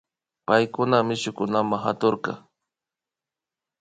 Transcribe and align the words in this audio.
Paykuna 0.47 0.97
mishukunama 1.07 1.75
katushka 1.83 2.33